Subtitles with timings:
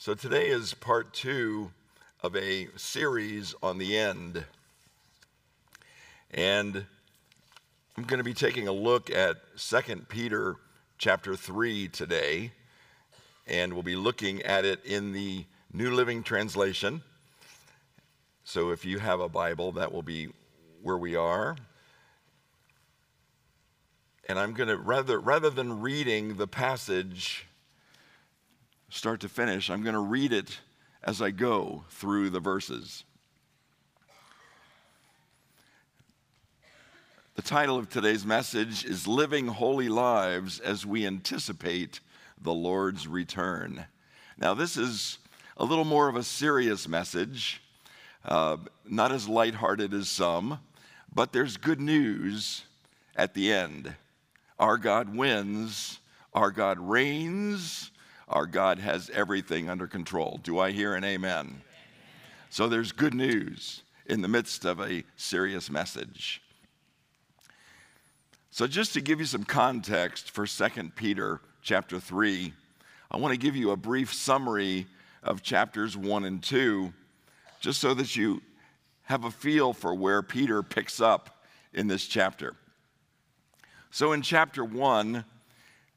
[0.00, 1.72] So today is part two
[2.22, 4.46] of a series on the end.
[6.30, 6.86] And
[7.98, 10.56] I'm going to be taking a look at 2 Peter
[10.96, 12.52] chapter 3 today.
[13.46, 17.02] And we'll be looking at it in the New Living Translation.
[18.42, 20.30] So if you have a Bible, that will be
[20.82, 21.58] where we are.
[24.30, 27.44] And I'm going to, rather, rather than reading the passage
[28.90, 29.70] start to finish.
[29.70, 30.58] I'm going to read it
[31.02, 33.04] as I go through the verses.
[37.36, 42.00] The title of today's message is Living Holy Lives as We Anticipate
[42.42, 43.86] the Lord's Return.
[44.36, 45.18] Now, this is
[45.56, 47.62] a little more of a serious message,
[48.24, 50.58] uh, not as lighthearted as some,
[51.14, 52.64] but there's good news
[53.14, 53.94] at the end.
[54.58, 56.00] Our God wins,
[56.34, 57.89] our God reigns,
[58.30, 60.40] our God has everything under control.
[60.42, 61.46] Do I hear an amen?
[61.46, 61.62] amen?
[62.48, 66.40] So there's good news in the midst of a serious message.
[68.50, 72.52] So just to give you some context for 2 Peter chapter 3,
[73.10, 74.86] I want to give you a brief summary
[75.22, 76.92] of chapters 1 and 2
[77.60, 78.40] just so that you
[79.02, 81.42] have a feel for where Peter picks up
[81.74, 82.54] in this chapter.
[83.90, 85.24] So in chapter 1,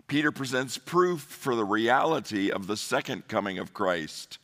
[0.08, 4.38] Peter presents proof for the reality of the second coming of Christ.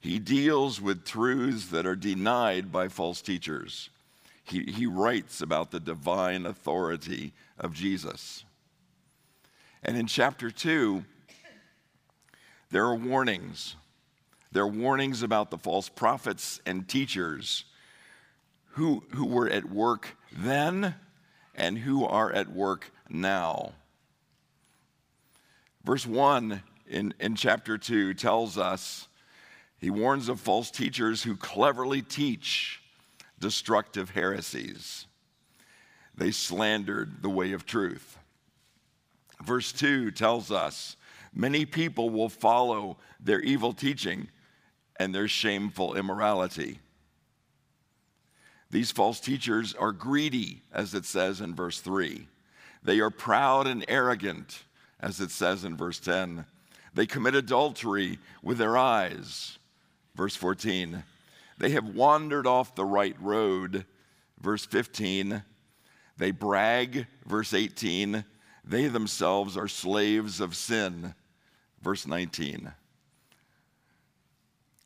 [0.00, 3.90] He deals with truths that are denied by false teachers.
[4.44, 8.44] He, he writes about the divine authority of Jesus.
[9.82, 11.04] And in chapter 2,
[12.70, 13.76] there are warnings.
[14.50, 17.64] There are warnings about the false prophets and teachers
[18.70, 20.94] who, who were at work then
[21.54, 23.72] and who are at work now.
[25.84, 29.08] Verse 1 in, in chapter 2 tells us
[29.78, 32.80] he warns of false teachers who cleverly teach
[33.40, 35.06] destructive heresies.
[36.16, 38.18] They slandered the way of truth.
[39.44, 40.96] Verse 2 tells us
[41.34, 44.28] many people will follow their evil teaching
[44.96, 46.78] and their shameful immorality.
[48.70, 52.28] These false teachers are greedy, as it says in verse 3.
[52.84, 54.62] They are proud and arrogant
[55.02, 56.46] as it says in verse 10.
[56.94, 59.58] They commit adultery with their eyes,
[60.14, 61.02] verse 14.
[61.58, 63.84] They have wandered off the right road,
[64.40, 65.42] verse 15.
[66.16, 68.24] They brag, verse 18.
[68.64, 71.14] They themselves are slaves of sin,
[71.80, 72.72] verse 19.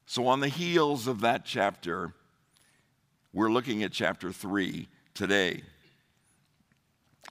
[0.06, 2.14] So, on the heels of that chapter,
[3.32, 5.62] we're looking at chapter 3 today.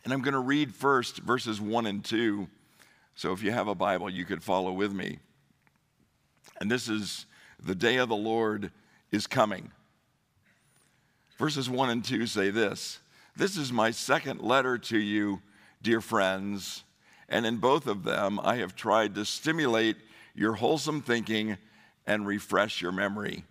[0.03, 2.47] And I'm going to read first verses 1 and 2
[3.15, 5.19] so if you have a Bible, you could follow with me.
[6.59, 7.25] And this is
[7.63, 8.71] the day of the Lord
[9.11, 9.71] is coming.
[11.37, 12.99] Verses 1 and 2 say this
[13.35, 15.41] This is my second letter to you,
[15.81, 16.83] dear friends,
[17.29, 19.97] and in both of them I have tried to stimulate
[20.33, 21.57] your wholesome thinking
[22.05, 23.45] and refresh your memory.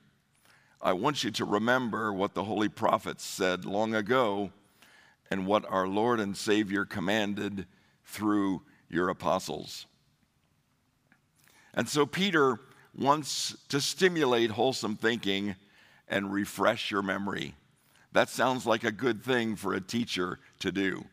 [0.81, 4.51] I want you to remember what the holy prophets said long ago
[5.31, 7.67] and what our Lord and Savior commanded
[8.05, 8.63] through
[8.95, 9.87] your apostles.
[11.75, 12.61] And so Peter
[12.97, 15.57] wants to stimulate wholesome thinking
[16.09, 17.55] and refresh your memory.
[18.13, 21.05] That sounds like a good thing for a teacher to do.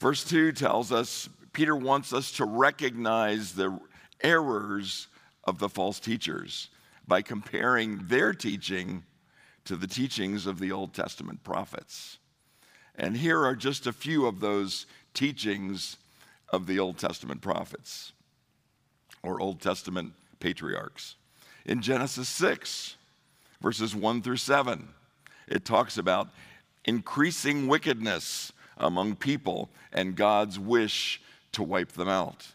[0.00, 3.78] Verse 2 tells us Peter wants us to recognize the
[4.22, 5.08] errors
[5.44, 6.68] of the false teachers
[7.06, 9.04] by comparing their teaching
[9.64, 12.18] to the teachings of the Old Testament prophets.
[12.96, 15.96] And here are just a few of those teachings
[16.50, 18.12] of the Old Testament prophets
[19.22, 21.16] or Old Testament patriarchs.
[21.64, 22.96] In Genesis 6,
[23.60, 24.88] verses 1 through 7,
[25.48, 26.28] it talks about
[26.84, 31.20] increasing wickedness among people and God's wish
[31.52, 32.48] to wipe them out.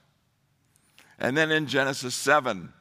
[1.20, 2.74] And then in Genesis 7,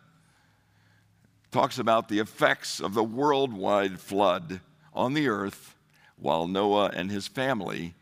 [1.51, 4.61] talks about the effects of the worldwide flood
[4.93, 5.77] on the earth
[6.17, 7.95] while Noah and his family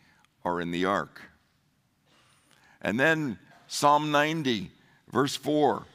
[0.45, 1.32] are in the ark.
[2.83, 3.39] And then
[3.69, 4.71] Psalm 90,
[5.11, 5.87] verse 4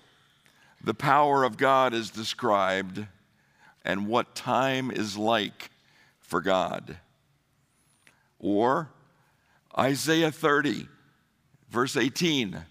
[0.83, 3.05] the power of God is described
[3.83, 5.71] and what time is like
[6.19, 6.97] for God.
[8.39, 8.89] Or
[9.77, 10.87] Isaiah 30,
[11.69, 12.63] verse 18,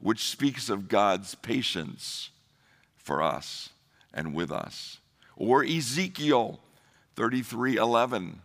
[0.00, 2.30] which speaks of God's patience
[2.96, 3.70] for us
[4.12, 4.98] and with us.
[5.36, 6.60] Or Ezekiel
[7.14, 8.40] 33 11,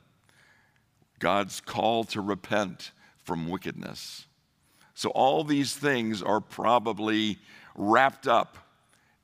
[1.20, 2.92] God's call to repent
[3.24, 4.28] from wickedness.
[4.98, 7.38] So, all these things are probably
[7.76, 8.58] wrapped up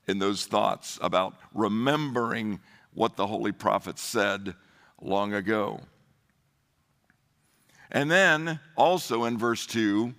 [0.07, 2.59] in those thoughts about remembering
[2.93, 4.53] what the holy prophet said
[5.01, 5.79] long ago.
[7.89, 10.13] And then also in verse 2,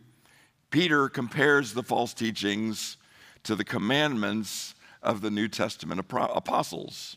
[0.72, 2.96] Peter compares the false teachings
[3.44, 4.74] to the commandments
[5.04, 7.16] of the New Testament apostles.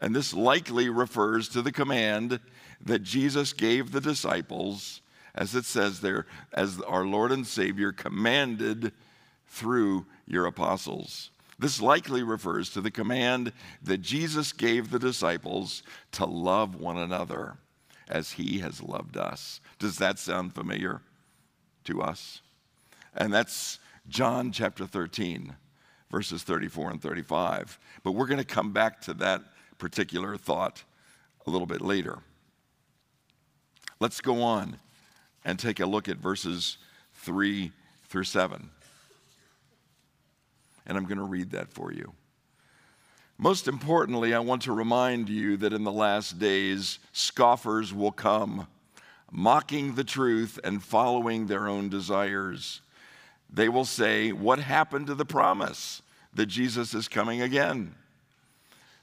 [0.00, 2.40] And this likely refers to the command
[2.80, 5.00] that Jesus gave the disciples,
[5.38, 8.92] as it says there, as our Lord and Savior commanded
[9.46, 11.30] through your apostles.
[11.60, 13.52] This likely refers to the command
[13.82, 17.56] that Jesus gave the disciples to love one another
[18.08, 19.60] as he has loved us.
[19.78, 21.02] Does that sound familiar
[21.84, 22.40] to us?
[23.14, 25.54] And that's John chapter 13,
[26.10, 27.78] verses 34 and 35.
[28.02, 29.42] But we're going to come back to that
[29.78, 30.82] particular thought
[31.46, 32.18] a little bit later.
[34.00, 34.78] Let's go on
[35.44, 36.78] and take a look at verses
[37.14, 37.72] 3
[38.08, 38.70] through 7
[40.88, 42.12] and I'm going to read that for you.
[43.36, 48.66] Most importantly, I want to remind you that in the last days, scoffers will come,
[49.30, 52.80] mocking the truth and following their own desires.
[53.52, 56.02] They will say, What happened to the promise
[56.34, 57.94] that Jesus is coming again?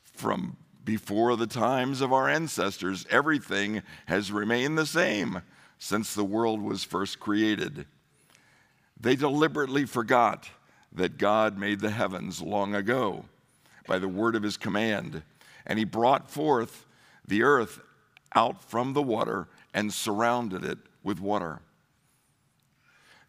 [0.04, 5.42] From before the times of our ancestors, everything has remained the same
[5.78, 7.86] since the world was first created.
[9.00, 10.50] They deliberately forgot
[10.94, 13.26] that God made the heavens long ago
[13.88, 15.24] by the word of his command.
[15.66, 16.86] And he brought forth
[17.28, 17.80] the earth
[18.34, 21.62] out from the water and surrounded it with water.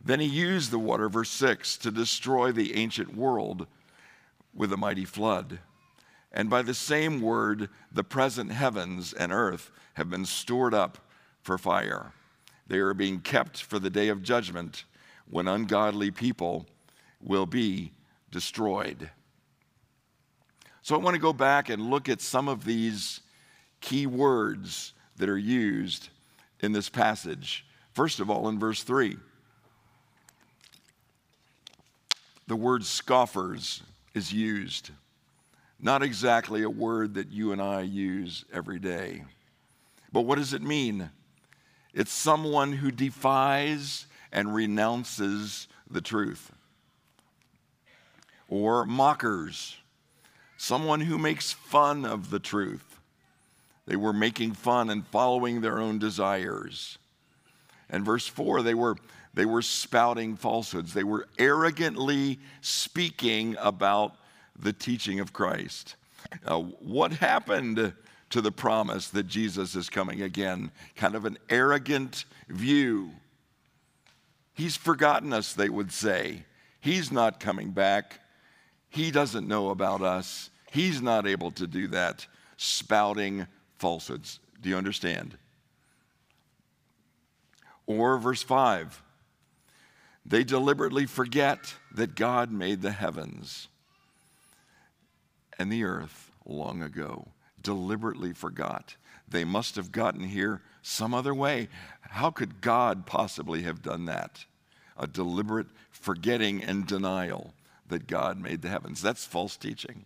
[0.02, 3.66] Then he used the water, verse 6, to destroy the ancient world
[4.54, 5.58] with a mighty flood.
[6.32, 10.98] And by the same word, the present heavens and earth have been stored up
[11.42, 12.12] for fire.
[12.68, 14.84] They are being kept for the day of judgment
[15.30, 16.66] when ungodly people
[17.20, 17.92] will be
[18.30, 19.10] destroyed.
[20.82, 23.20] So I want to go back and look at some of these
[23.80, 26.08] key words that are used
[26.60, 27.66] in this passage.
[27.92, 29.16] First of all, in verse 3,
[32.46, 33.82] the word scoffers
[34.14, 34.90] is used.
[35.80, 39.24] Not exactly a word that you and I use every day.
[40.12, 41.10] But what does it mean?
[41.96, 46.52] It's someone who defies and renounces the truth
[48.48, 49.76] or mockers,
[50.58, 53.00] someone who makes fun of the truth.
[53.86, 56.98] They were making fun and following their own desires.
[57.88, 58.96] And verse 4, they were,
[59.32, 60.92] they were spouting falsehoods.
[60.92, 64.16] They were arrogantly speaking about
[64.58, 65.96] the teaching of Christ.
[66.44, 67.94] Uh, what happened
[68.30, 70.70] to the promise that Jesus is coming again?
[70.96, 73.10] Kind of an arrogant view.
[74.54, 76.44] He's forgotten us, they would say.
[76.80, 78.20] He's not coming back.
[78.88, 80.50] He doesn't know about us.
[80.70, 82.26] He's not able to do that,
[82.56, 83.46] spouting
[83.78, 84.40] falsehoods.
[84.60, 85.36] Do you understand?
[87.86, 89.02] Or verse 5
[90.28, 93.68] they deliberately forget that God made the heavens
[95.56, 97.28] and the earth long ago.
[97.66, 98.94] Deliberately forgot.
[99.28, 101.68] They must have gotten here some other way.
[102.00, 104.44] How could God possibly have done that?
[104.96, 107.54] A deliberate forgetting and denial
[107.88, 109.02] that God made the heavens.
[109.02, 110.04] That's false teaching.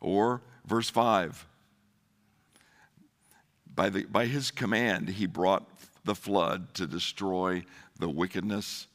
[0.00, 1.46] Or verse 5
[3.74, 5.68] by, the, by his command, he brought
[6.06, 7.66] the flood to destroy
[7.98, 8.86] the wickedness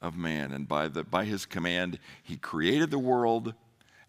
[0.00, 0.50] of man.
[0.50, 3.52] And by, the, by his command, he created the world.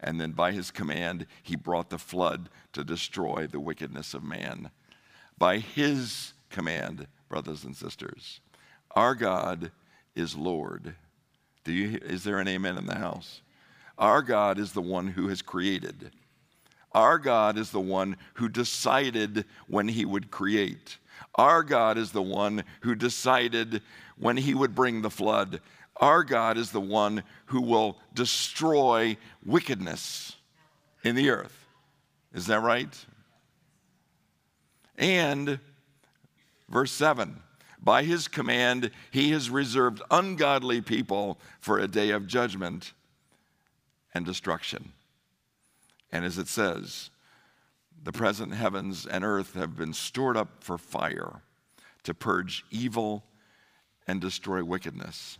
[0.04, 4.70] And then by his command, he brought the flood to destroy the wickedness of man.
[5.36, 8.40] By his command, brothers and sisters,
[8.92, 9.72] our God
[10.14, 10.94] is Lord
[11.64, 13.40] do you, is there an amen in the house?
[13.98, 16.10] Our God is the one who has created.
[16.92, 20.98] Our God is the one who decided when he would create.
[21.34, 23.82] Our God is the one who decided
[24.16, 25.60] when he would bring the flood.
[25.96, 30.36] Our God is the one who will destroy wickedness
[31.02, 31.66] in the earth.
[32.32, 32.94] Is that right?
[34.96, 35.60] And
[36.68, 37.40] verse 7
[37.84, 42.94] by his command, he has reserved ungodly people for a day of judgment
[44.14, 44.92] and destruction.
[46.10, 47.10] And as it says,
[48.02, 51.42] the present heavens and earth have been stored up for fire
[52.04, 53.24] to purge evil
[54.06, 55.38] and destroy wickedness.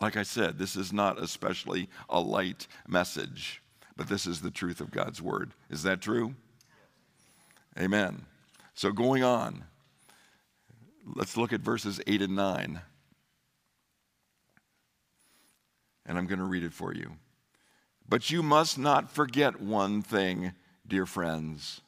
[0.00, 3.62] Like I said, this is not especially a light message,
[3.96, 5.52] but this is the truth of God's word.
[5.70, 6.34] Is that true?
[7.78, 8.24] Amen.
[8.74, 9.64] So, going on,
[11.14, 12.80] Let's look at verses 8 and 9.
[16.06, 17.12] And I'm going to read it for you.
[18.08, 20.52] But you must not forget one thing,
[20.86, 21.80] dear friends.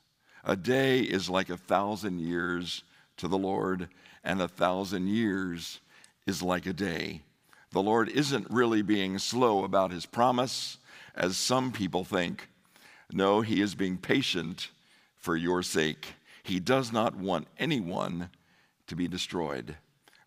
[0.45, 2.83] A day is like a thousand years
[3.19, 3.88] to the Lord,
[4.25, 5.81] and a thousand years
[6.26, 7.23] is like a day.
[7.73, 10.79] The Lord isn't really being slow about his promise,
[11.15, 12.49] as some people think.
[13.12, 14.71] No, he is being patient
[15.17, 16.15] for your sake.
[16.43, 18.31] He does not want anyone
[18.89, 19.77] to be destroyed,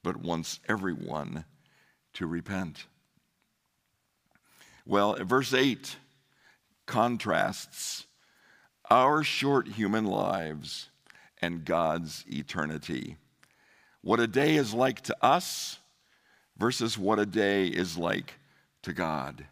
[0.03, 1.45] but wants everyone
[2.13, 2.85] to repent.
[4.85, 5.97] Well, verse 8
[6.85, 8.05] contrasts
[8.89, 10.89] our short human lives
[11.41, 13.17] and God's eternity.
[14.01, 15.79] What a day is like to us
[16.57, 18.33] versus what a day is like
[18.83, 19.45] to God.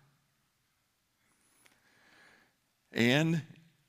[2.91, 3.41] And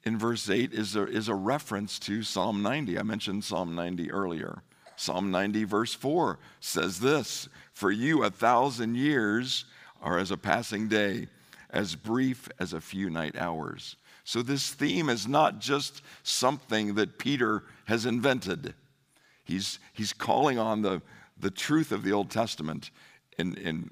[0.05, 2.99] in verse 8 is a, is a reference to Psalm 90.
[2.99, 4.63] I mentioned Psalm 90 earlier.
[4.97, 9.65] Psalm 90, verse 4 says this For you, a thousand years
[10.01, 11.29] are as a passing day,
[11.71, 13.97] as brief as a few night hours.
[14.25, 18.75] So, this theme is not just something that Peter has invented.
[19.45, 21.03] He's, he's calling on the,
[21.39, 22.91] the truth of the Old Testament
[23.39, 23.91] in, in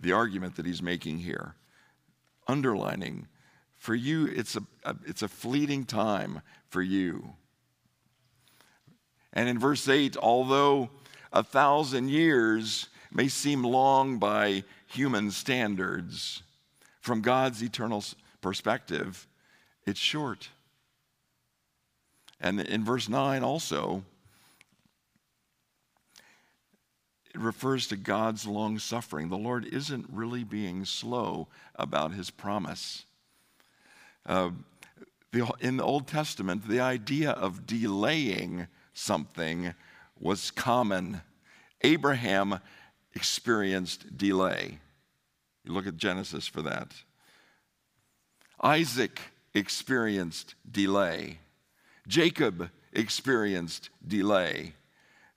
[0.00, 1.54] the argument that he's making here,
[2.46, 3.26] underlining
[3.84, 7.34] for you, it's a, a, it's a fleeting time for you.
[9.34, 10.88] And in verse 8, although
[11.34, 16.42] a thousand years may seem long by human standards,
[17.02, 18.02] from God's eternal
[18.40, 19.28] perspective,
[19.84, 20.48] it's short.
[22.40, 24.02] And in verse 9 also,
[27.34, 29.28] it refers to God's long suffering.
[29.28, 33.04] The Lord isn't really being slow about his promise.
[34.24, 34.50] Uh,
[35.32, 39.74] the, in the Old Testament, the idea of delaying something
[40.20, 41.22] was common.
[41.82, 42.60] Abraham
[43.14, 44.78] experienced delay.
[45.64, 46.92] You look at Genesis for that.
[48.62, 49.20] Isaac
[49.54, 51.38] experienced delay.
[52.06, 54.74] Jacob experienced delay.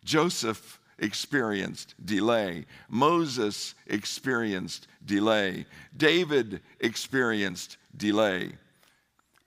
[0.03, 2.65] Joseph experienced delay.
[2.89, 5.65] Moses experienced delay.
[5.95, 8.51] David experienced delay.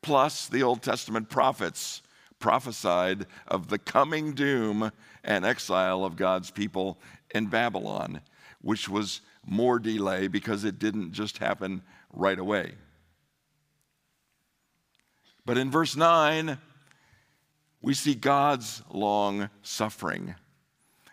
[0.02, 2.02] Plus, the Old Testament prophets
[2.38, 4.90] prophesied of the coming doom
[5.22, 6.98] and exile of God's people
[7.34, 8.20] in Babylon,
[8.62, 12.72] which was more delay because it didn't just happen right away.
[15.44, 16.58] But in verse 9,
[17.82, 20.34] we see God's long suffering.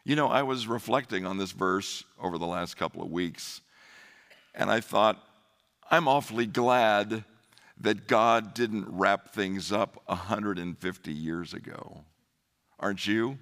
[0.07, 3.59] You know, I was reflecting on this verse over the last couple of weeks,
[4.55, 5.21] and I thought,
[5.91, 7.25] I'm awfully glad
[7.81, 12.05] that God didn't wrap things up 150 years ago.
[12.79, 13.37] Aren't you?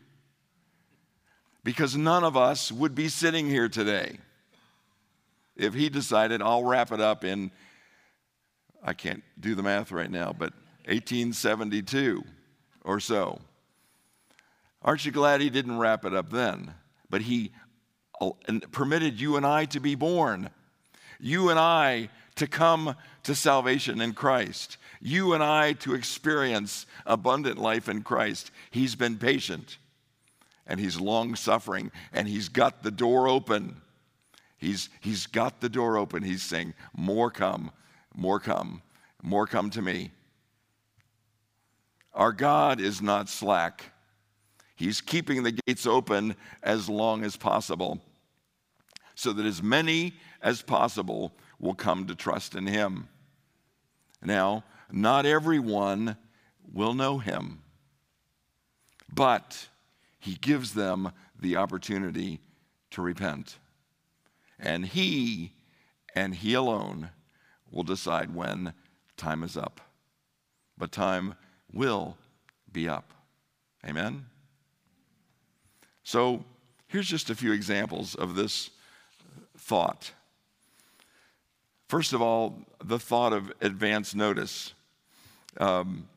[1.63, 4.17] Because none of us would be sitting here today
[5.55, 7.51] if He decided, I'll wrap it up in,
[8.83, 10.51] I can't do the math right now, but
[10.87, 12.23] 1872
[12.83, 13.39] or so.
[14.85, 16.73] Aren't you glad He didn't wrap it up then?
[17.09, 17.51] But He
[18.21, 18.29] uh,
[18.71, 20.51] permitted you and I to be born.
[21.19, 24.77] You and I to come to salvation in Christ.
[25.01, 28.51] You and I to experience abundant life in Christ.
[28.71, 29.77] He's been patient
[30.67, 33.81] and he's long suffering and he's got the door open.
[34.57, 36.23] He's, he's got the door open.
[36.23, 37.71] He's saying, More come,
[38.13, 38.81] more come,
[39.21, 40.11] more come to me.
[42.13, 43.91] Our God is not slack.
[44.75, 48.01] He's keeping the gates open as long as possible
[49.15, 53.07] so that as many as possible will come to trust in him.
[54.21, 56.17] Now, not everyone
[56.73, 57.61] will know him,
[59.11, 59.69] but
[60.19, 62.41] he gives them the opportunity
[62.91, 63.57] to repent.
[64.59, 65.53] And he
[66.13, 67.09] and he alone
[67.71, 68.73] will decide when
[69.17, 69.81] time is up.
[70.77, 71.35] But time
[71.71, 72.17] will
[72.71, 73.13] be up.
[73.85, 74.25] Amen?
[76.05, 76.45] So
[76.87, 78.69] here's just a few examples of this
[79.57, 80.11] thought.
[81.89, 84.73] First of all, the thought of advance notice.
[85.57, 86.07] Um,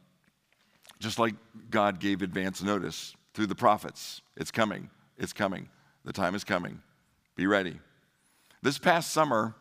[1.00, 1.35] just like
[1.71, 5.68] God gave advance notice through the prophets, it's coming, it's coming,
[6.04, 6.83] the time is coming.
[7.35, 7.78] Be ready.
[8.61, 9.54] This past summer,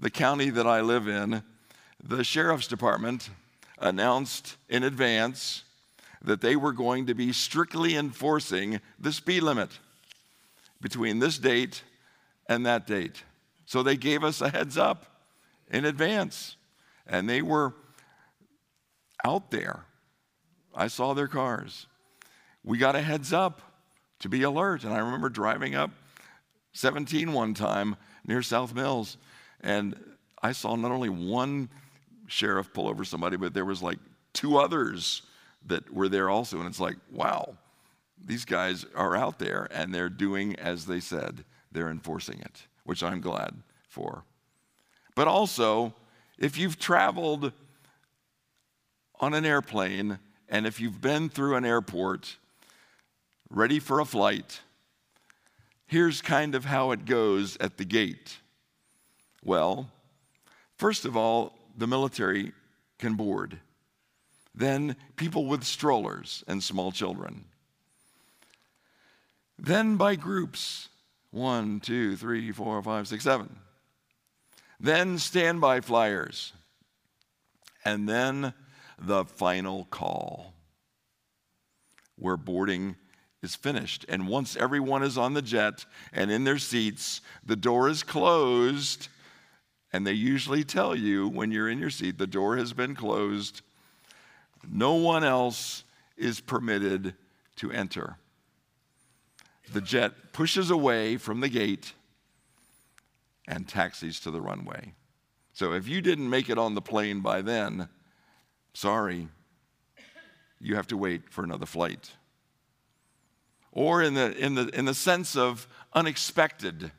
[0.00, 1.42] the county that I live in,
[2.02, 3.28] the sheriff's department
[3.78, 5.64] announced in advance
[6.22, 9.70] that they were going to be strictly enforcing the speed limit
[10.80, 11.82] between this date
[12.48, 13.22] and that date.
[13.66, 15.06] So they gave us a heads up
[15.70, 16.56] in advance.
[17.06, 17.74] And they were
[19.24, 19.84] out there.
[20.74, 21.86] I saw their cars.
[22.64, 23.62] We got a heads up
[24.20, 24.84] to be alert.
[24.84, 25.90] And I remember driving up
[26.72, 27.96] 17 one time
[28.26, 29.16] near South Mills,
[29.60, 29.96] and
[30.42, 31.68] I saw not only one
[32.26, 33.98] sheriff pull over somebody, but there was like
[34.32, 35.22] two others
[35.66, 36.58] that were there also.
[36.58, 37.54] And it's like, wow,
[38.24, 41.44] these guys are out there and they're doing as they said.
[41.70, 43.54] They're enforcing it, which I'm glad
[43.88, 44.24] for.
[45.14, 45.94] But also,
[46.38, 47.52] if you've traveled
[49.20, 52.36] on an airplane and if you've been through an airport
[53.50, 54.60] ready for a flight,
[55.86, 58.38] here's kind of how it goes at the gate.
[59.44, 59.90] Well,
[60.76, 62.52] first of all, the military
[62.98, 63.58] can board.
[64.58, 67.44] Then people with strollers and small children.
[69.56, 70.88] Then by groups
[71.30, 73.56] one, two, three, four, five, six, seven.
[74.80, 76.52] Then standby flyers.
[77.84, 78.52] And then
[78.98, 80.54] the final call
[82.16, 82.96] where boarding
[83.42, 84.06] is finished.
[84.08, 89.06] And once everyone is on the jet and in their seats, the door is closed.
[89.92, 93.62] And they usually tell you when you're in your seat, the door has been closed.
[94.66, 95.84] No one else
[96.16, 97.14] is permitted
[97.56, 98.16] to enter.
[99.72, 101.92] The jet pushes away from the gate
[103.46, 104.94] and taxis to the runway.
[105.52, 107.88] So if you didn't make it on the plane by then,
[108.74, 109.28] sorry,
[110.60, 112.12] you have to wait for another flight.
[113.72, 116.92] Or in the, in the, in the sense of unexpected.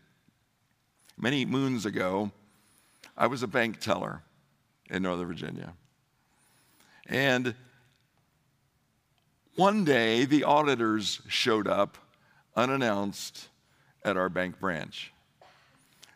[1.18, 2.32] Many moons ago,
[3.18, 4.24] I was a bank teller
[4.90, 5.74] in Northern Virginia.
[7.10, 7.56] And
[9.56, 11.98] one day, the auditors showed up
[12.56, 13.50] unannounced
[14.06, 15.12] at our bank branch.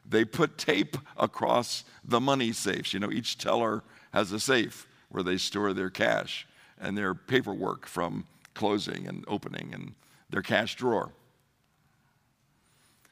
[0.07, 2.93] They put tape across the money safes.
[2.93, 3.83] You know, each teller
[4.13, 6.47] has a safe where they store their cash
[6.79, 9.95] and their paperwork from closing and opening and
[10.29, 11.11] their cash drawer.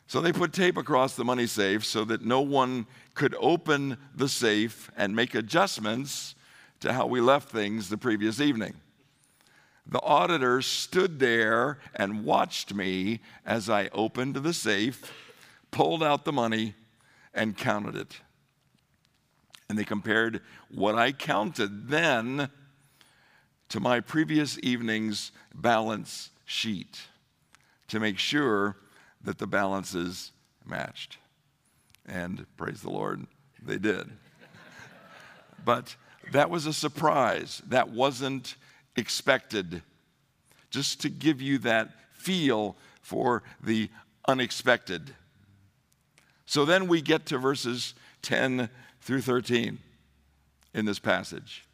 [0.08, 2.86] So they put tape across the money safe so that no one
[3.16, 6.36] could open the safe and make adjustments
[6.82, 8.74] to how we left things the previous evening.
[9.86, 15.12] The auditor stood there and watched me as I opened the safe,
[15.72, 16.76] pulled out the money,
[17.34, 18.20] and counted it.
[19.70, 22.50] And they compared what I counted then
[23.70, 27.00] to my previous evening's balance sheet
[27.88, 28.76] to make sure
[29.24, 30.32] that the balances
[30.66, 31.18] matched.
[32.06, 33.26] And praise the Lord,
[33.62, 34.10] they did.
[35.66, 35.96] but
[36.32, 37.62] that was a surprise.
[37.68, 38.56] That wasn't
[38.96, 39.82] expected.
[40.70, 43.90] Just to give you that feel for the
[44.28, 45.14] unexpected.
[46.46, 48.70] So then we get to verses 10
[49.02, 49.80] through 13
[50.74, 51.66] in this passage.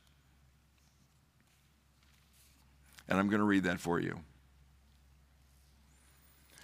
[3.10, 4.20] And I'm going to read that for you.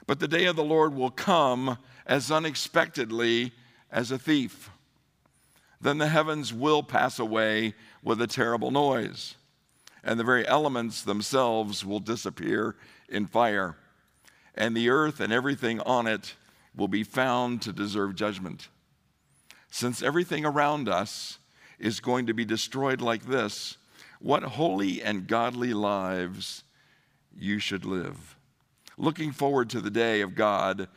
[0.06, 3.54] But the day of the Lord will come as unexpectedly
[3.92, 4.70] as a thief.
[5.84, 9.36] Then the heavens will pass away with a terrible noise,
[10.02, 12.78] and the very elements themselves will disappear
[13.10, 13.76] in fire,
[14.56, 16.36] and the earth and everything on it
[16.74, 18.70] will be found to deserve judgment.
[19.72, 21.38] Since everything around us
[21.80, 23.76] is going to be destroyed like this,
[24.22, 26.64] what holy and godly lives
[27.38, 28.38] you should live.
[28.98, 30.88] Looking forward to the day of God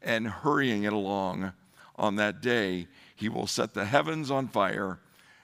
[0.00, 1.52] and hurrying it along.
[2.00, 4.98] On that day, He will set the heavens on fire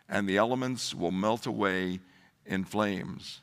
[0.09, 2.01] and the elements will melt away
[2.47, 3.43] in flames.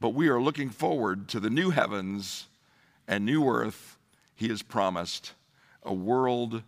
[0.00, 2.46] But we are looking forward to the new heavens
[3.06, 3.98] and new earth
[4.34, 5.34] he has promised
[5.82, 6.62] a world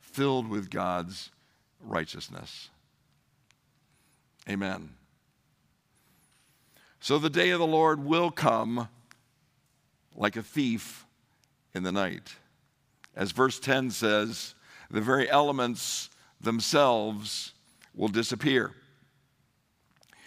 [0.00, 1.30] filled with God's
[1.80, 2.70] righteousness.
[4.48, 4.94] Amen.
[7.00, 8.88] So the day of the Lord will come
[10.16, 11.06] like a thief
[11.74, 12.34] in the night.
[13.14, 14.54] As verse 10 says,
[14.90, 17.52] the very elements themselves
[17.94, 18.72] will disappear.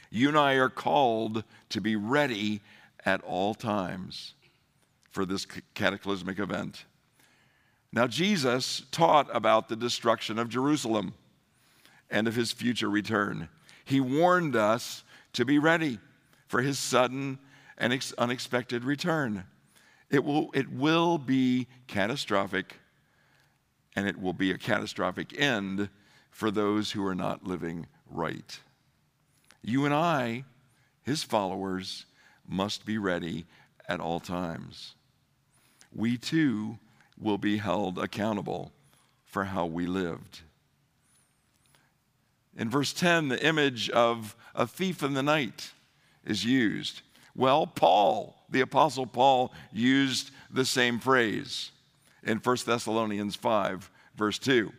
[0.09, 2.61] You and I are called to be ready
[3.05, 4.33] at all times
[5.11, 6.85] for this cataclysmic event.
[7.93, 11.13] Now, Jesus taught about the destruction of Jerusalem
[12.09, 13.49] and of his future return.
[13.83, 15.99] He warned us to be ready
[16.47, 17.39] for his sudden
[17.77, 19.45] and unexpected return.
[20.09, 22.75] It will, it will be catastrophic,
[23.95, 25.89] and it will be a catastrophic end
[26.29, 28.59] for those who are not living right.
[29.61, 30.45] You and I,
[31.03, 32.05] his followers,
[32.47, 33.45] must be ready
[33.87, 34.95] at all times.
[35.93, 36.79] We too
[37.19, 38.71] will be held accountable
[39.25, 40.41] for how we lived.
[42.57, 45.71] In verse 10, the image of a thief in the night
[46.25, 47.01] is used.
[47.35, 51.71] Well, Paul, the Apostle Paul, used the same phrase
[52.23, 54.71] in 1 Thessalonians 5, verse 2.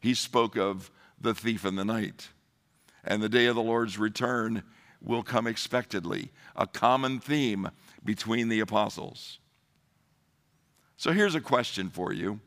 [0.00, 2.28] He spoke of the thief in the night.
[3.04, 4.62] And the day of the Lord's return
[5.00, 7.70] will come expectedly, a common theme
[8.04, 9.38] between the apostles.
[10.96, 12.40] So here's a question for you.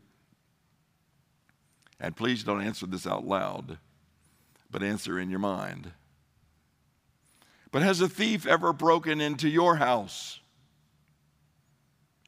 [1.99, 3.77] And please don't answer this out loud,
[4.69, 5.91] but answer in your mind.
[7.71, 10.39] But has a thief ever broken into your house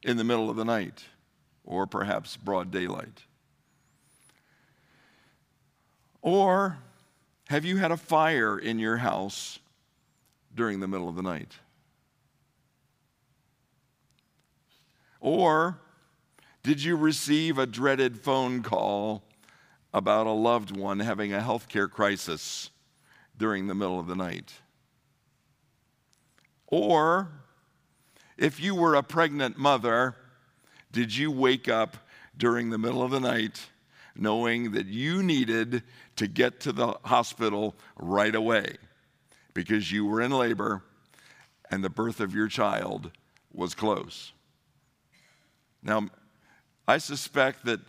[0.02, 1.04] in the middle of the night
[1.64, 3.22] or perhaps broad daylight?
[6.22, 6.78] Or
[7.48, 9.58] have you had a fire in your house
[10.54, 11.52] during the middle of the night?
[15.20, 15.78] Or
[16.62, 19.22] did you receive a dreaded phone call
[19.92, 22.70] about a loved one having a healthcare crisis
[23.36, 24.52] during the middle of the night?
[26.66, 27.28] Or
[28.36, 30.16] if you were a pregnant mother,
[30.94, 31.98] did you wake up
[32.36, 33.66] during the middle of the night
[34.16, 35.82] knowing that you needed
[36.16, 38.76] to get to the hospital right away
[39.52, 40.82] because you were in labor
[41.70, 43.10] and the birth of your child
[43.52, 44.32] was close.
[45.82, 46.08] Now,
[46.86, 47.80] I suspect that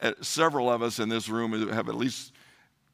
[0.00, 2.32] uh, several of us in this room have at least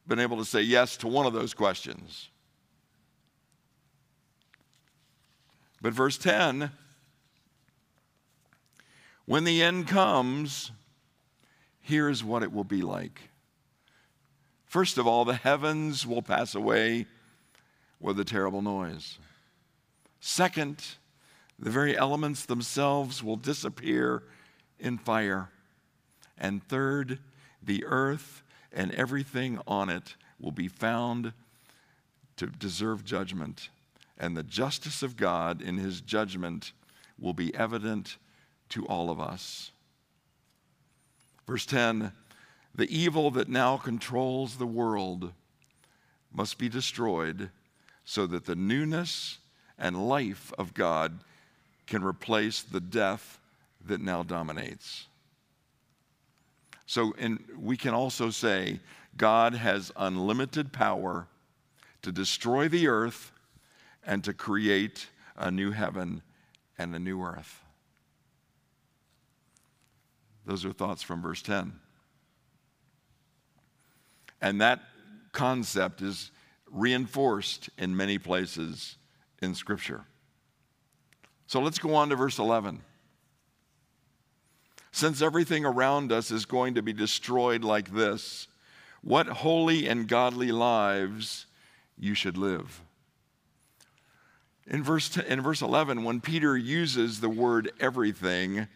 [0.07, 2.29] been able to say yes to one of those questions.
[5.81, 6.71] But verse 10
[9.31, 10.73] when the end comes,
[11.83, 13.31] here's what it will be like.
[14.65, 17.07] First of all, the heavens will pass away
[18.01, 19.21] with a terrible noise.
[20.19, 20.85] Second,
[21.61, 24.25] the very elements themselves will disappear
[24.81, 25.51] in fire.
[26.37, 27.21] And third,
[27.63, 31.35] the earth and everything on it will be found
[32.37, 33.69] to deserve judgment.
[34.19, 36.73] And the justice of God in his judgment
[37.17, 38.17] will be evident
[38.71, 39.71] to all of us.
[41.47, 42.13] Verse 10
[42.75, 45.33] The evil that now controls the world
[46.33, 47.51] must be destroyed
[48.05, 49.39] so that the newness
[49.79, 51.21] and life of God
[51.87, 53.41] can replace the death
[53.85, 55.07] that now dominates.
[56.87, 58.81] So, and we can also say
[59.17, 61.27] God has unlimited power
[62.03, 63.33] to destroy the earth
[64.05, 66.23] and to create a new heaven
[66.79, 67.63] and a new earth.
[70.51, 71.75] Those are thoughts from verse 10.
[74.43, 74.81] And that
[75.31, 76.33] concept is
[76.69, 78.97] reinforced in many places
[79.41, 80.07] in Scripture.
[81.47, 82.83] So let's go on to verse 11.
[84.91, 88.49] Since everything around us is going to be destroyed like this,
[89.03, 91.47] what holy and godly lives
[91.97, 92.83] you should live.
[94.67, 98.67] In verse, in verse 11, when Peter uses the word everything,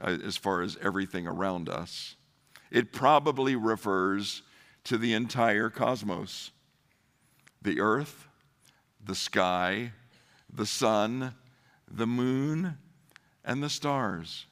[0.00, 2.16] uh, as far as everything around us.
[2.70, 4.42] It probably refers
[4.84, 6.50] to the entire cosmos
[7.62, 8.28] the earth,
[9.04, 9.90] the sky,
[10.52, 11.34] the sun,
[11.90, 12.78] the moon,
[13.44, 14.46] and the stars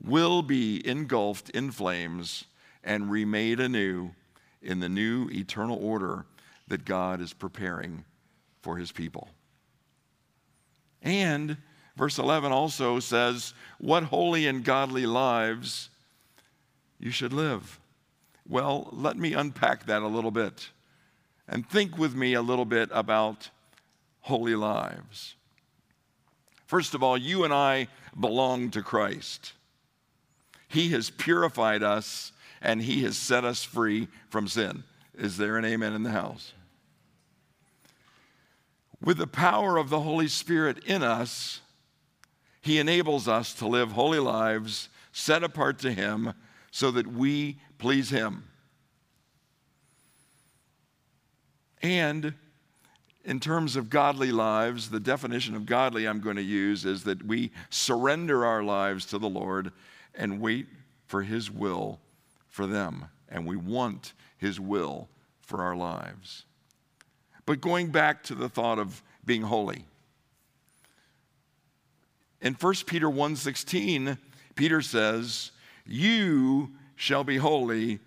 [0.00, 2.44] will be engulfed in flames
[2.84, 4.10] and remade anew
[4.62, 6.26] in the new eternal order
[6.68, 8.04] that God is preparing
[8.62, 9.28] for his people.
[11.02, 11.56] And
[11.98, 15.90] Verse 11 also says, What holy and godly lives
[17.00, 17.80] you should live.
[18.48, 20.70] Well, let me unpack that a little bit
[21.48, 23.50] and think with me a little bit about
[24.20, 25.34] holy lives.
[26.66, 29.54] First of all, you and I belong to Christ.
[30.68, 32.30] He has purified us
[32.62, 34.84] and He has set us free from sin.
[35.16, 36.52] Is there an amen in the house?
[39.02, 41.60] With the power of the Holy Spirit in us,
[42.60, 46.32] he enables us to live holy lives set apart to Him
[46.70, 48.44] so that we please Him.
[51.82, 52.34] And
[53.24, 57.24] in terms of godly lives, the definition of godly I'm going to use is that
[57.24, 59.72] we surrender our lives to the Lord
[60.14, 60.66] and wait
[61.06, 62.00] for His will
[62.48, 63.06] for them.
[63.28, 65.08] And we want His will
[65.40, 66.44] for our lives.
[67.44, 69.84] But going back to the thought of being holy.
[72.40, 74.18] In 1 Peter 1:16,
[74.54, 75.50] Peter says,
[75.84, 78.00] "You shall be holy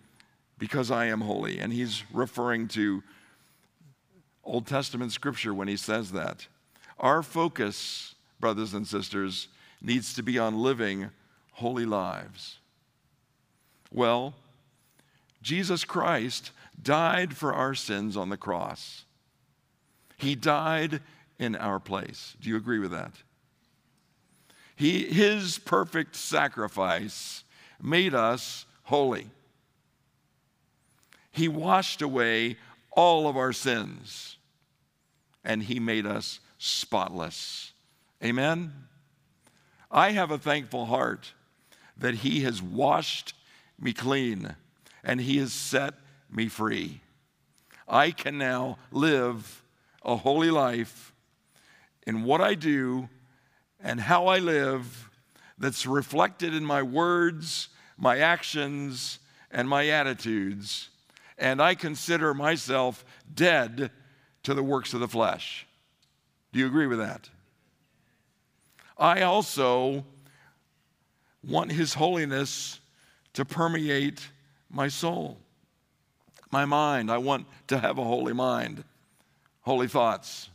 [0.58, 3.04] because I am holy." And he's referring to
[4.44, 6.48] Old Testament scripture when he says that.
[6.98, 9.48] Our focus, brothers and sisters,
[9.82, 11.12] needs to be on living
[11.54, 12.60] holy lives.
[13.92, 14.36] Well,
[15.42, 19.06] Jesus Christ died for our sins on the cross.
[20.18, 21.02] He died
[21.40, 22.36] in our place.
[22.40, 23.14] Do you agree with that?
[24.82, 27.44] He, his perfect sacrifice
[27.80, 29.30] made us holy.
[31.30, 32.58] He washed away
[32.90, 34.38] all of our sins
[35.44, 37.74] and He made us spotless.
[38.24, 38.74] Amen?
[39.92, 41.32] I have a thankful heart
[41.96, 43.36] that He has washed
[43.80, 44.56] me clean
[45.04, 45.94] and He has set
[46.28, 47.02] me free.
[47.88, 49.62] I can now live
[50.04, 51.14] a holy life
[52.08, 53.10] in what I do
[53.84, 55.10] and how I live
[55.58, 59.20] that's reflected in my words, my actions,
[59.52, 60.90] and my attitudes.
[61.38, 63.92] And I consider myself dead
[64.44, 65.68] to the works of the flesh.
[66.52, 67.30] Do you agree with that?
[68.98, 70.06] I also
[71.44, 72.80] want His holiness
[73.34, 74.28] to permeate
[74.70, 75.38] my soul,
[76.52, 77.10] my mind.
[77.12, 78.84] I want to have a holy mind,
[79.62, 80.50] holy thoughts.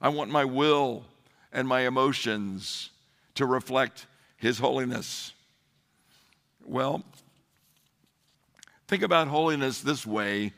[0.00, 1.04] I want my will
[1.52, 2.90] and my emotions
[3.34, 4.06] to reflect
[4.36, 5.32] His holiness.
[6.64, 7.04] Well,
[8.88, 10.52] think about holiness this way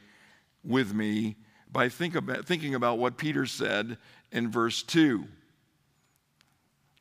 [0.64, 1.36] with me
[1.70, 3.98] by think about, thinking about what Peter said
[4.32, 5.24] in verse 2.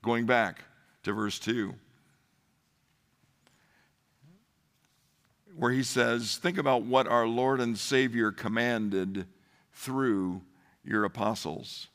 [0.03, 0.63] Going back
[1.03, 1.73] to verse 2,
[5.57, 9.25] where he says, Think about what our Lord and Savior commanded
[9.73, 10.41] through
[10.85, 11.87] your apostles.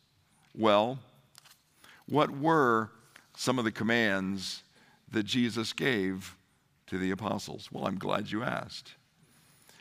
[0.55, 0.99] Well,
[2.13, 2.91] what were
[3.35, 4.63] some of the commands
[5.11, 6.37] that Jesus gave
[6.87, 7.71] to the apostles?
[7.73, 8.97] Well, I'm glad you asked.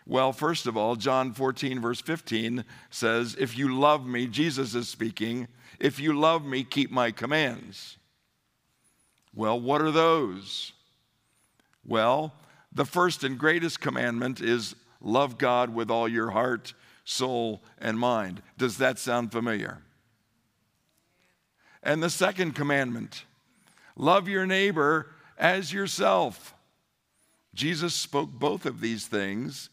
[0.07, 4.87] Well, first of all, John 14, verse 15 says, If you love me, Jesus is
[4.87, 7.97] speaking, if you love me, keep my commands.
[9.35, 10.71] Well, what are those?
[11.85, 12.33] Well,
[12.71, 18.41] the first and greatest commandment is love God with all your heart, soul, and mind.
[18.57, 19.81] Does that sound familiar?
[21.83, 23.25] And the second commandment,
[23.95, 26.53] love your neighbor as yourself.
[27.53, 29.69] Jesus spoke both of these things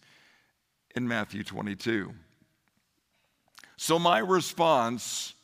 [0.96, 2.12] in Matthew 22.
[3.76, 5.34] So, my response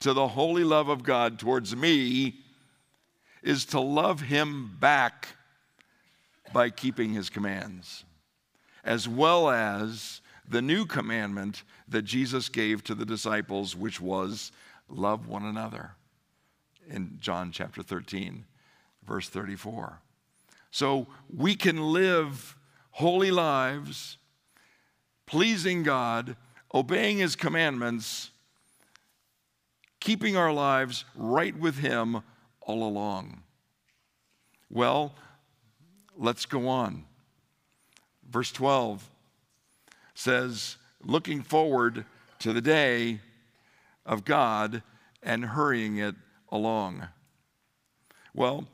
[0.00, 2.36] to the holy love of God towards me
[3.42, 5.28] is to love Him back
[6.52, 8.04] by keeping His commands,
[8.84, 14.52] as well as the new commandment that Jesus gave to the disciples, which was
[14.88, 15.92] love one another
[16.88, 18.44] in John chapter 13,
[19.06, 20.00] verse 34.
[20.70, 22.56] So we can live
[22.90, 24.18] holy lives
[25.26, 26.36] pleasing God,
[26.72, 28.30] obeying His commandments,
[30.00, 32.22] keeping our lives right with Him
[32.60, 33.42] all along.
[34.70, 35.14] Well,
[36.16, 37.04] let's go on.
[38.28, 39.08] Verse 12
[40.14, 42.04] says, looking forward
[42.40, 43.20] to the day
[44.06, 44.82] of God
[45.22, 46.14] and hurrying it
[46.50, 47.08] along.
[48.34, 48.66] Well,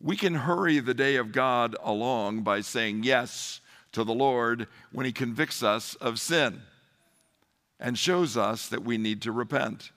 [0.00, 3.60] we can hurry the day of God along by saying yes
[3.92, 6.62] to the Lord when He convicts us of sin
[7.78, 9.90] and shows us that we need to repent.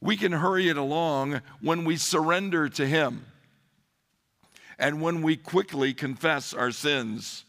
[0.00, 3.26] We can hurry it along when we surrender to Him
[4.78, 7.44] and when we quickly confess our sins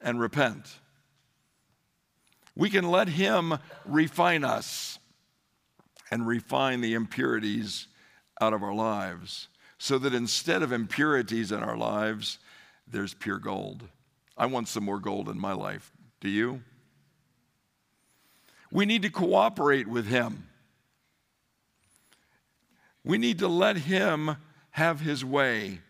[0.00, 0.66] and repent.
[2.54, 4.99] We can let Him refine us
[6.10, 7.86] and refine the impurities
[8.40, 12.38] out of our lives so that instead of impurities in our lives,
[12.86, 13.88] there's pure gold.
[14.36, 15.92] I want some more gold in my life.
[16.20, 16.62] Do you?
[18.70, 20.46] We need to cooperate with Him.
[23.04, 24.36] We need to let Him
[24.72, 25.80] have His way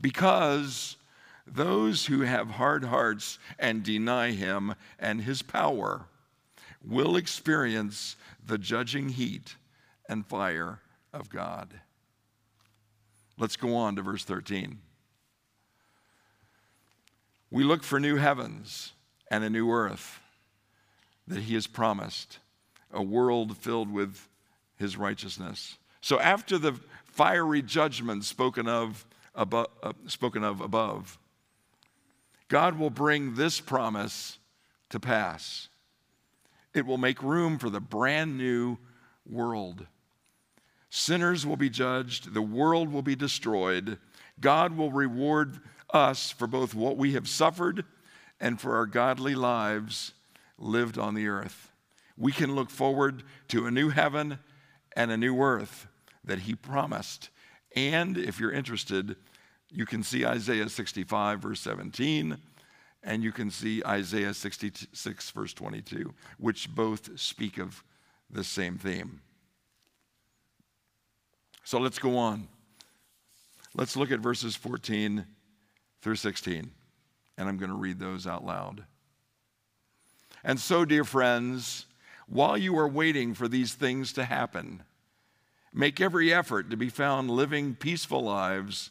[0.00, 0.96] because
[1.46, 6.06] those who have hard hearts and deny Him and His power
[6.84, 9.56] will experience the judging heat
[10.08, 10.80] and fire
[11.12, 11.68] of God.
[13.38, 14.78] Let's go on to verse 13.
[17.50, 18.92] We look for new heavens
[19.30, 20.20] and a new earth
[21.28, 22.38] that He has promised,
[22.92, 24.28] a world filled with
[24.76, 25.76] His righteousness.
[26.00, 26.74] So, after the
[27.04, 31.18] fiery judgment spoken of, above, uh, spoken of above,
[32.48, 34.38] God will bring this promise
[34.90, 35.68] to pass.
[36.74, 38.78] It will make room for the brand new
[39.28, 39.86] world.
[40.90, 43.98] Sinners will be judged, the world will be destroyed.
[44.40, 45.60] God will reward
[45.92, 47.84] us for both what we have suffered
[48.40, 50.12] and for our godly lives
[50.58, 51.70] lived on the earth.
[52.16, 54.38] We can look forward to a new heaven
[54.94, 55.86] and a new earth
[56.24, 57.30] that He promised.
[57.74, 59.16] And if you're interested,
[59.70, 62.36] you can see Isaiah 65, verse 17,
[63.04, 67.82] and you can see Isaiah 66, verse 22, which both speak of
[68.30, 69.20] the same theme.
[71.64, 72.48] So let's go on.
[73.74, 75.24] Let's look at verses 14
[76.00, 76.70] through 16.
[77.38, 78.84] And I'm going to read those out loud.
[80.44, 81.86] And so, dear friends,
[82.28, 84.82] while you are waiting for these things to happen,
[85.72, 88.90] make every effort to be found living peaceful lives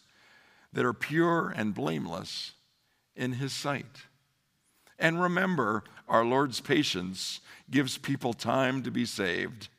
[0.73, 2.53] that are pure and blameless
[3.21, 4.07] in His sight.
[4.97, 9.69] And remember, our Lord's patience gives people time to be saved.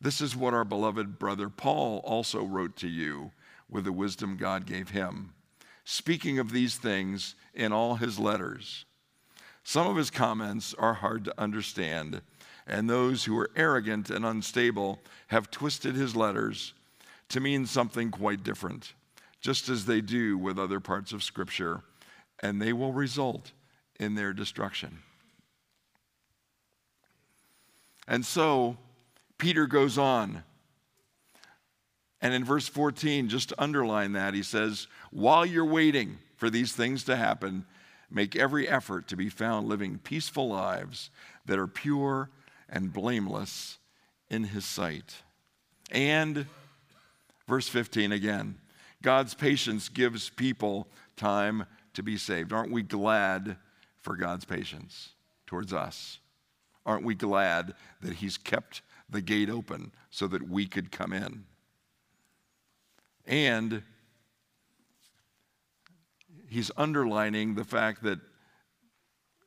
[0.00, 3.32] This is what our beloved brother Paul also wrote to you
[3.68, 5.34] with the wisdom God gave him,
[5.84, 8.84] speaking of these things in all his letters.
[9.64, 12.22] Some of his comments are hard to understand,
[12.64, 16.74] and those who are arrogant and unstable have twisted his letters
[17.30, 18.94] to mean something quite different,
[19.40, 21.82] just as they do with other parts of Scripture,
[22.40, 23.52] and they will result
[23.98, 24.98] in their destruction.
[28.06, 28.76] And so,
[29.36, 30.44] Peter goes on.
[32.20, 36.72] And in verse 14, just to underline that, he says, While you're waiting for these
[36.72, 37.64] things to happen,
[38.10, 41.10] make every effort to be found living peaceful lives
[41.46, 42.30] that are pure
[42.68, 43.78] and blameless
[44.30, 45.16] in his sight.
[45.90, 46.46] And
[47.46, 48.56] verse 15 again
[49.02, 51.66] God's patience gives people time
[51.98, 52.52] to be saved.
[52.52, 53.56] Aren't we glad
[54.00, 55.10] for God's patience
[55.46, 56.20] towards us?
[56.86, 61.44] Aren't we glad that He's kept the gate open so that we could come in?
[63.26, 63.82] And
[66.48, 68.18] he's underlining the fact that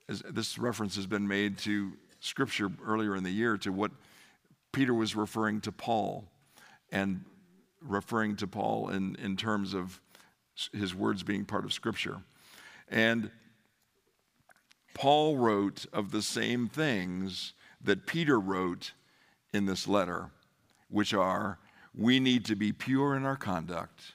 [0.08, 3.92] this reference has been made to scripture earlier in the year to what
[4.72, 6.26] Peter was referring to Paul
[6.92, 7.24] and
[7.82, 10.00] referring to Paul in, in terms of
[10.74, 12.22] his words being part of scripture.
[12.92, 13.32] And
[14.94, 18.92] Paul wrote of the same things that Peter wrote
[19.54, 20.30] in this letter,
[20.90, 21.58] which are
[21.98, 24.14] we need to be pure in our conduct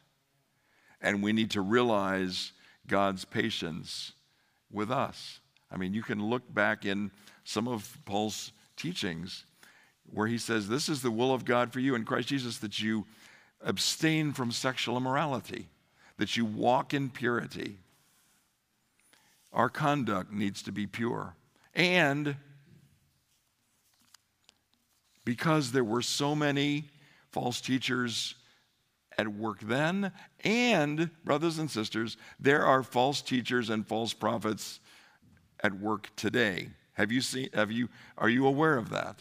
[1.00, 2.52] and we need to realize
[2.86, 4.12] God's patience
[4.70, 5.40] with us.
[5.70, 7.10] I mean, you can look back in
[7.44, 9.44] some of Paul's teachings
[10.12, 12.80] where he says, This is the will of God for you in Christ Jesus that
[12.80, 13.06] you
[13.62, 15.68] abstain from sexual immorality,
[16.18, 17.78] that you walk in purity.
[19.56, 21.34] Our conduct needs to be pure.
[21.74, 22.36] And
[25.24, 26.84] because there were so many
[27.32, 28.34] false teachers
[29.16, 30.12] at work then,
[30.44, 34.78] and, brothers and sisters, there are false teachers and false prophets
[35.60, 36.68] at work today.
[36.92, 37.88] Have you seen, have you,
[38.18, 39.20] are you aware of that?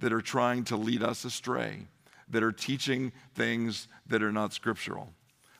[0.00, 1.86] That are trying to lead us astray,
[2.28, 5.12] that are teaching things that are not scriptural.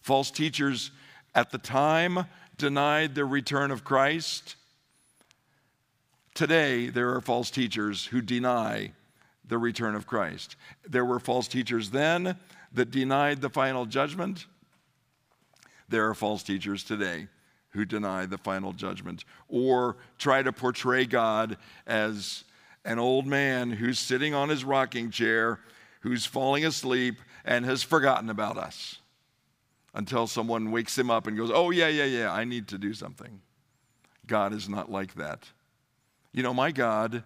[0.03, 0.91] False teachers
[1.35, 4.57] at the time denied the return of Christ.
[6.35, 8.93] Today, there are false teachers who deny
[9.47, 10.57] the return of Christ.
[10.89, 12.37] There were false teachers then
[12.73, 14.47] that denied the final judgment.
[15.89, 17.27] There are false teachers today
[17.71, 22.45] who deny the final judgment or try to portray God as
[22.85, 25.61] an old man who's sitting on his rocking chair,
[26.01, 29.00] who's falling asleep, and has forgotten about us
[29.95, 32.95] until someone wakes him up and goes, Oh, yeah, yeah, yeah, I need to do
[32.95, 33.41] something.
[34.27, 35.49] God is not like that.
[36.33, 37.25] You know, my God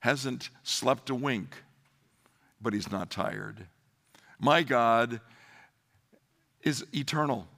[0.00, 1.56] hasn't slept a wink,
[2.60, 3.66] but he's not tired.
[4.38, 5.20] My God
[6.62, 7.48] is eternal.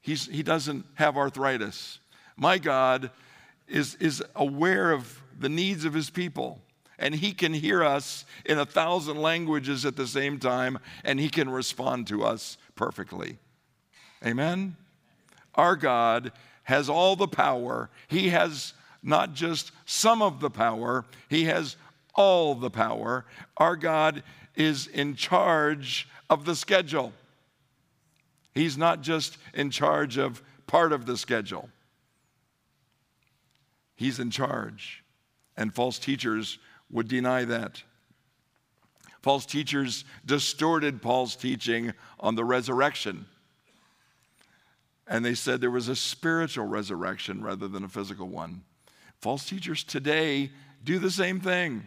[0.00, 1.98] He's, he doesn't have arthritis.
[2.36, 3.10] My God
[3.68, 6.60] is, is aware of the needs of his people.
[6.98, 11.30] And he can hear us in a thousand languages at the same time, and he
[11.30, 13.36] can respond to us perfectly.
[14.24, 14.74] Amen?
[15.54, 17.90] Our God has all the power.
[18.08, 21.76] He has not just some of the power, He has
[22.14, 23.26] all the power.
[23.58, 24.22] Our God
[24.56, 27.12] is in charge of the schedule.
[28.54, 31.68] He's not just in charge of part of the schedule,
[33.94, 35.04] He's in charge.
[35.54, 36.58] And false teachers
[36.90, 37.82] would deny that.
[39.22, 43.26] False teachers distorted Paul's teaching on the resurrection.
[45.06, 48.62] And they said there was a spiritual resurrection rather than a physical one.
[49.20, 50.50] False teachers today
[50.82, 51.84] do the same thing.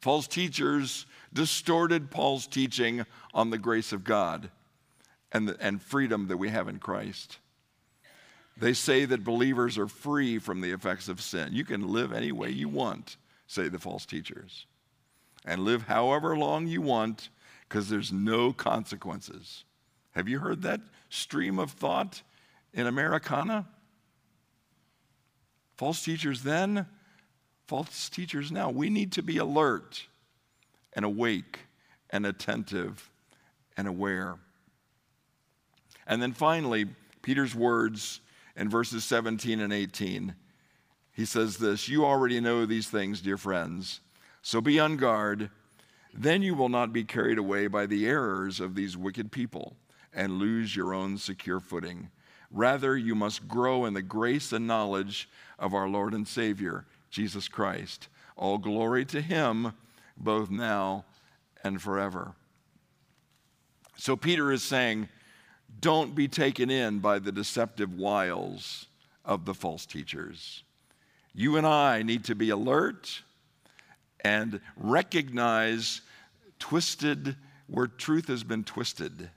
[0.00, 3.04] False teachers distorted Paul's teaching
[3.34, 4.50] on the grace of God
[5.32, 7.38] and, the, and freedom that we have in Christ.
[8.56, 11.52] They say that believers are free from the effects of sin.
[11.52, 13.16] You can live any way you want,
[13.46, 14.66] say the false teachers,
[15.44, 17.28] and live however long you want
[17.68, 19.64] because there's no consequences.
[20.12, 22.22] Have you heard that stream of thought
[22.72, 23.66] in Americana?
[25.76, 26.86] False teachers then,
[27.66, 28.70] false teachers now.
[28.70, 30.06] We need to be alert
[30.92, 31.60] and awake
[32.10, 33.10] and attentive
[33.76, 34.36] and aware.
[36.06, 36.86] And then finally,
[37.22, 38.20] Peter's words
[38.56, 40.34] in verses 17 and 18
[41.18, 43.98] he says this You already know these things, dear friends,
[44.42, 45.50] so be on guard.
[46.14, 49.76] Then you will not be carried away by the errors of these wicked people
[50.12, 52.10] and lose your own secure footing.
[52.50, 55.28] Rather, you must grow in the grace and knowledge
[55.58, 58.08] of our Lord and Savior, Jesus Christ.
[58.36, 59.74] All glory to Him,
[60.16, 61.04] both now
[61.62, 62.32] and forever.
[63.96, 65.08] So, Peter is saying,
[65.80, 68.86] don't be taken in by the deceptive wiles
[69.24, 70.62] of the false teachers.
[71.34, 73.22] You and I need to be alert
[74.20, 76.00] and recognize
[76.58, 79.30] twisted where truth has been twisted.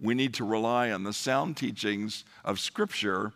[0.00, 3.32] We need to rely on the sound teachings of Scripture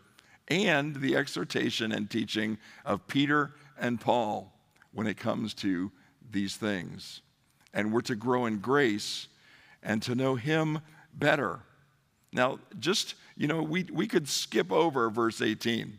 [0.49, 4.53] and the exhortation and teaching of Peter and Paul
[4.93, 5.91] when it comes to
[6.31, 7.23] these things.
[7.73, 9.29] And we're to grow in grace
[9.83, 10.81] and to know Him
[11.15, 11.61] better.
[12.33, 15.99] Now, just, you know, we, we could skip over verse 18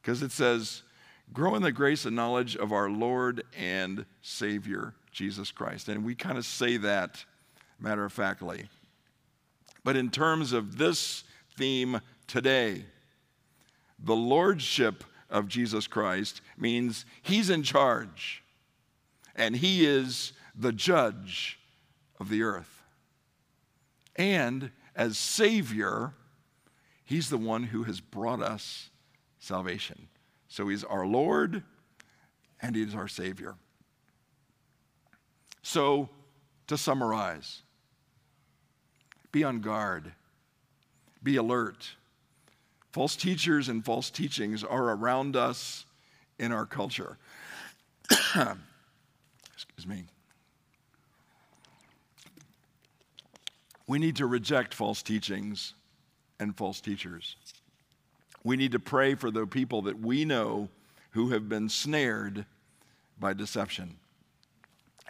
[0.00, 0.82] because it says,
[1.32, 5.88] Grow in the grace and knowledge of our Lord and Savior, Jesus Christ.
[5.88, 7.24] And we kind of say that
[7.80, 8.68] matter of factly.
[9.84, 11.24] But in terms of this
[11.56, 12.84] theme today,
[13.98, 18.42] the lordship of Jesus Christ means he's in charge
[19.34, 21.58] and he is the judge
[22.20, 22.82] of the earth.
[24.16, 26.12] And as Savior,
[27.04, 28.90] he's the one who has brought us
[29.38, 30.08] salvation.
[30.52, 31.62] So he's our Lord
[32.60, 33.54] and he's our Savior.
[35.62, 36.10] So,
[36.66, 37.62] to summarize,
[39.30, 40.12] be on guard,
[41.22, 41.92] be alert.
[42.92, 45.86] False teachers and false teachings are around us
[46.38, 47.16] in our culture.
[48.10, 50.04] Excuse me.
[53.86, 55.72] We need to reject false teachings
[56.38, 57.36] and false teachers.
[58.44, 60.68] We need to pray for the people that we know
[61.10, 62.46] who have been snared
[63.18, 63.96] by deception.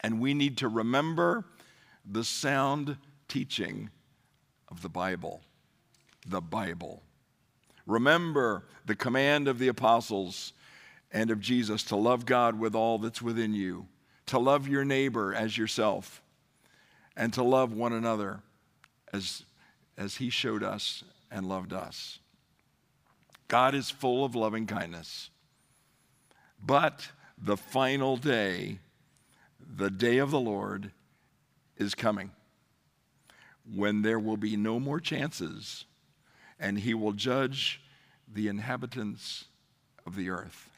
[0.03, 1.45] And we need to remember
[2.05, 2.97] the sound
[3.29, 3.91] teaching
[4.69, 5.41] of the Bible.
[6.27, 7.03] The Bible.
[7.87, 10.53] Remember the command of the apostles
[11.13, 13.87] and of Jesus to love God with all that's within you,
[14.27, 16.23] to love your neighbor as yourself,
[17.17, 18.41] and to love one another
[19.13, 19.45] as,
[19.97, 22.19] as he showed us and loved us.
[23.53, 25.29] God is full of loving kindness.
[26.65, 28.79] But the final day,
[29.61, 30.91] the day of the Lord,
[31.77, 32.31] is coming
[33.71, 35.85] when there will be no more chances
[36.59, 37.83] and he will judge
[38.27, 39.45] the inhabitants
[40.07, 40.71] of the earth.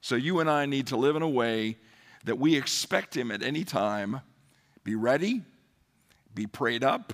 [0.00, 1.76] So you and I need to live in a way
[2.24, 4.22] that we expect him at any time.
[4.82, 5.42] Be ready,
[6.34, 7.12] be prayed up,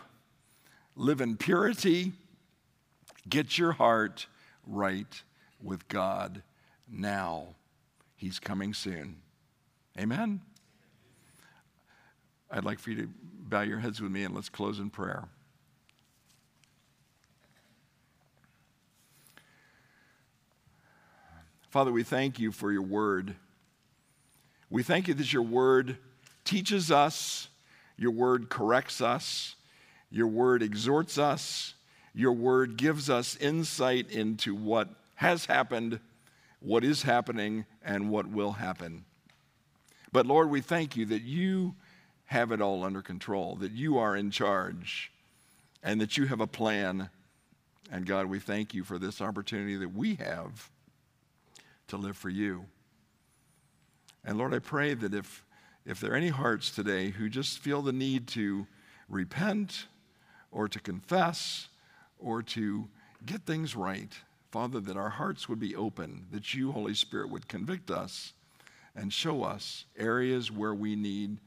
[0.95, 2.13] live in purity,
[3.29, 4.29] get your heart
[4.67, 5.23] right
[5.63, 6.43] with God
[6.89, 7.49] now.
[8.17, 9.17] He's coming soon.
[9.99, 10.41] Amen?
[12.51, 13.09] I'd like for you to
[13.49, 15.29] bow your heads with me and let's close in prayer.
[21.71, 23.37] Father, we thank you for your word.
[24.69, 25.97] We thank you that your word
[26.45, 27.49] teaches us,
[27.97, 29.55] your word corrects us,
[30.11, 31.75] your word exhorts us,
[32.15, 36.01] your word gives us insight into what has happened,
[36.61, 39.05] what is happening, and what will happen.
[40.13, 41.75] But Lord, we thank you that you
[42.27, 45.13] have it all under control, that you are in charge,
[45.83, 47.11] and that you have a plan.
[47.91, 50.71] And God, we thank you for this opportunity that we have
[51.89, 52.67] to live for you.
[54.25, 55.45] And Lord, I pray that if,
[55.87, 58.67] if there are any hearts today who just feel the need to
[59.09, 59.87] repent
[60.53, 61.69] or to confess
[62.21, 62.89] or to
[63.25, 64.13] get things right,
[64.51, 68.33] Father, that our hearts would be open, that you, Holy Spirit, would convict us
[68.95, 71.39] and show us areas where we need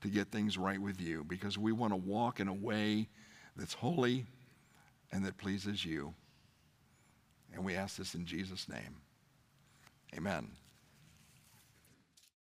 [0.00, 3.08] to get things right with you because we want to walk in a way
[3.56, 4.26] that's holy
[5.12, 6.14] and that pleases you.
[7.54, 8.96] And we ask this in Jesus' name.
[10.16, 10.50] Amen.